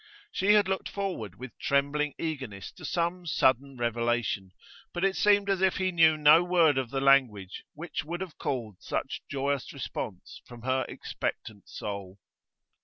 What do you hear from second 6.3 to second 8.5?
word of the language which would have